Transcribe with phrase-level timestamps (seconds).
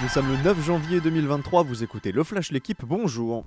[0.00, 3.44] Nous sommes le 9 janvier 2023, vous écoutez Le Flash L'équipe, bonjour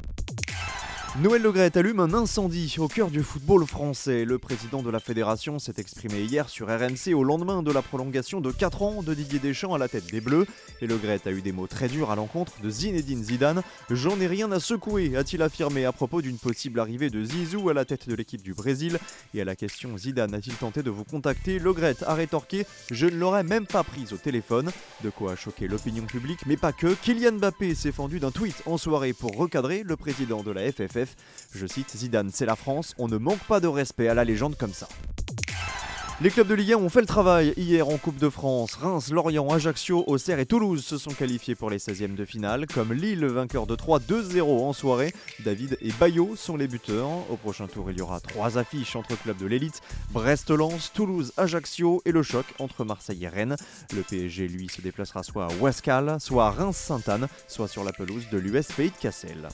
[1.19, 4.23] Noël Legrette allume un incendie au cœur du football français.
[4.23, 8.39] Le président de la fédération s'est exprimé hier sur RMC au lendemain de la prolongation
[8.39, 10.47] de 4 ans de Didier Deschamps à la tête des Bleus.
[10.79, 13.61] Et Legrette a eu des mots très durs à l'encontre de Zinedine Zidane.
[13.89, 17.73] J'en ai rien à secouer, a-t-il affirmé à propos d'une possible arrivée de Zizou à
[17.73, 18.97] la tête de l'équipe du Brésil.
[19.33, 21.59] Et à la question Zidane a-t-il tenté de vous contacter?
[21.59, 24.71] Legrette a rétorqué Je ne l'aurais même pas prise au téléphone.
[25.03, 26.93] De quoi choquer l'opinion publique, mais pas que.
[26.93, 31.00] Kylian Mbappé s'est fendu d'un tweet en soirée pour recadrer le président de la FFF.
[31.53, 34.57] Je cite Zidane, c'est la France, on ne manque pas de respect à la légende
[34.57, 34.87] comme ça.
[36.21, 38.75] Les clubs de Ligue 1 ont fait le travail hier en Coupe de France.
[38.75, 42.67] Reims, Lorient, Ajaccio, Auxerre et Toulouse se sont qualifiés pour les 16e de finale.
[42.67, 47.09] Comme Lille, vainqueur de 3 2-0 en soirée, David et Bayo sont les buteurs.
[47.31, 49.81] Au prochain tour, il y aura trois affiches entre clubs de l'élite
[50.11, 53.55] Brest-Lens, Toulouse, Ajaccio et le choc entre Marseille et Rennes.
[53.91, 58.27] Le PSG, lui, se déplacera soit à Wascal, soit à Reims-Sainte-Anne, soit sur la pelouse
[58.31, 59.49] de l'US Pays de Cassel.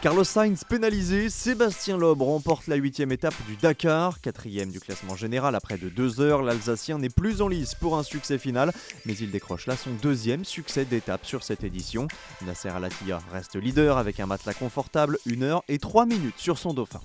[0.00, 5.56] Carlos Sainz pénalisé, Sébastien Loeb remporte la huitième étape du Dakar, quatrième du classement général
[5.56, 6.42] après de deux heures.
[6.42, 8.72] L'Alsacien n'est plus en lice pour un succès final,
[9.06, 12.06] mais il décroche là son deuxième succès d'étape sur cette édition.
[12.46, 12.88] Nasser al
[13.32, 17.00] reste leader avec un matelas confortable, une heure et trois minutes sur son dauphin.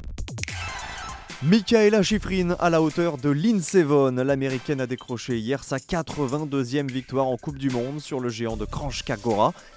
[1.46, 7.36] Michaela Schifrin à la hauteur de Lindsey L'américaine a décroché hier sa 82e victoire en
[7.36, 9.18] Coupe du Monde sur le géant de Kranjska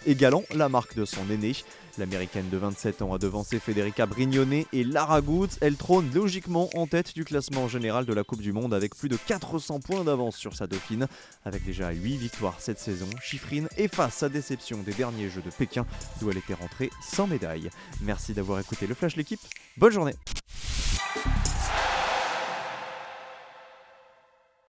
[0.06, 1.56] égalant la marque de son aîné.
[1.98, 5.48] L'américaine de 27 ans a devancé Federica Brignone et Lara Goods.
[5.61, 9.09] Elle trône logiquement en tête du classement général de la Coupe du Monde avec plus
[9.09, 11.09] de 400 points d'avance sur sa dauphine.
[11.44, 15.84] Avec déjà 8 victoires cette saison, Schifrin efface sa déception des derniers Jeux de Pékin
[16.20, 17.70] d'où elle était rentrée sans médaille.
[18.03, 19.41] Merci d'avoir écouté le Flash l'équipe.
[19.77, 20.14] Bonne journée